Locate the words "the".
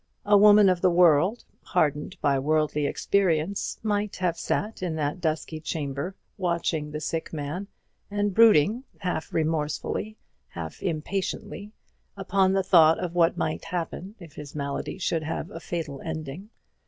0.81-0.89, 6.89-6.99, 12.53-12.63